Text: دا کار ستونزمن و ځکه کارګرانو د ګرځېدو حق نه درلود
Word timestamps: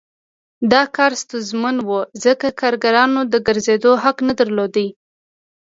دا 0.71 0.83
کار 0.95 1.11
ستونزمن 1.23 1.75
و 1.87 1.89
ځکه 2.23 2.47
کارګرانو 2.61 3.21
د 3.33 3.35
ګرځېدو 3.47 3.91
حق 4.03 4.17
نه 4.27 4.33
درلود 4.39 4.75